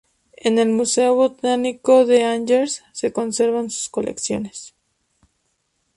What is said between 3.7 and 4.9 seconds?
colecciones.